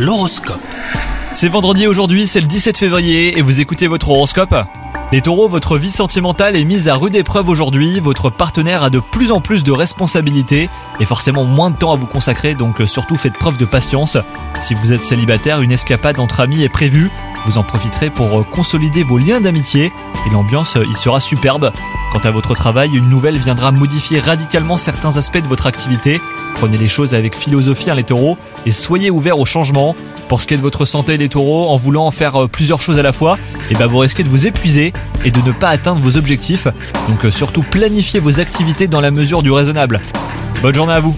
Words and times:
L'horoscope. 0.00 0.62
C'est 1.34 1.50
vendredi 1.50 1.86
aujourd'hui, 1.86 2.26
c'est 2.26 2.40
le 2.40 2.46
17 2.46 2.78
février 2.78 3.36
et 3.36 3.42
vous 3.42 3.60
écoutez 3.60 3.86
votre 3.86 4.08
horoscope 4.08 4.54
Les 5.12 5.20
taureaux, 5.20 5.46
votre 5.46 5.76
vie 5.76 5.90
sentimentale 5.90 6.56
est 6.56 6.64
mise 6.64 6.88
à 6.88 6.94
rude 6.94 7.14
épreuve 7.14 7.50
aujourd'hui, 7.50 8.00
votre 8.00 8.30
partenaire 8.30 8.82
a 8.82 8.88
de 8.88 8.98
plus 8.98 9.30
en 9.30 9.42
plus 9.42 9.62
de 9.62 9.72
responsabilités 9.72 10.70
et 11.00 11.04
forcément 11.04 11.44
moins 11.44 11.68
de 11.68 11.76
temps 11.76 11.92
à 11.92 11.96
vous 11.96 12.06
consacrer, 12.06 12.54
donc 12.54 12.80
euh, 12.80 12.86
surtout 12.86 13.16
faites 13.16 13.34
preuve 13.34 13.58
de 13.58 13.66
patience. 13.66 14.16
Si 14.58 14.72
vous 14.72 14.94
êtes 14.94 15.04
célibataire, 15.04 15.60
une 15.60 15.70
escapade 15.70 16.18
entre 16.18 16.40
amis 16.40 16.62
est 16.62 16.70
prévue, 16.70 17.10
vous 17.46 17.58
en 17.58 17.62
profiterez 17.62 18.10
pour 18.10 18.40
euh, 18.40 18.42
consolider 18.42 19.02
vos 19.02 19.18
liens 19.18 19.40
d'amitié 19.40 19.92
et 20.26 20.30
l'ambiance 20.30 20.76
euh, 20.76 20.84
y 20.84 20.94
sera 20.94 21.20
superbe. 21.20 21.72
Quant 22.12 22.20
à 22.20 22.30
votre 22.30 22.54
travail, 22.54 22.90
une 22.92 23.08
nouvelle 23.08 23.38
viendra 23.38 23.70
modifier 23.70 24.20
radicalement 24.20 24.78
certains 24.78 25.16
aspects 25.16 25.42
de 25.42 25.46
votre 25.46 25.66
activité. 25.66 26.20
Prenez 26.54 26.76
les 26.76 26.88
choses 26.88 27.14
avec 27.14 27.36
philosophie, 27.36 27.90
hein, 27.90 27.94
les 27.94 28.04
taureaux, 28.04 28.36
et 28.66 28.72
soyez 28.72 29.10
ouverts 29.10 29.38
au 29.38 29.46
changement. 29.46 29.94
Pour 30.28 30.40
ce 30.40 30.46
qui 30.46 30.54
est 30.54 30.56
de 30.56 30.62
votre 30.62 30.84
santé, 30.84 31.16
les 31.16 31.28
taureaux, 31.28 31.68
en 31.68 31.76
voulant 31.76 32.10
faire 32.10 32.42
euh, 32.42 32.46
plusieurs 32.46 32.82
choses 32.82 32.98
à 32.98 33.02
la 33.02 33.12
fois, 33.12 33.38
et 33.70 33.74
ben 33.74 33.86
vous 33.86 33.98
risquez 33.98 34.22
de 34.22 34.28
vous 34.28 34.46
épuiser 34.46 34.92
et 35.24 35.30
de 35.30 35.40
ne 35.40 35.52
pas 35.52 35.68
atteindre 35.68 36.00
vos 36.00 36.16
objectifs. 36.16 36.68
Donc 37.08 37.24
euh, 37.24 37.30
surtout 37.30 37.62
planifiez 37.62 38.20
vos 38.20 38.40
activités 38.40 38.86
dans 38.86 39.00
la 39.00 39.10
mesure 39.10 39.42
du 39.42 39.50
raisonnable. 39.50 40.00
Bonne 40.62 40.74
journée 40.74 40.92
à 40.92 41.00
vous 41.00 41.16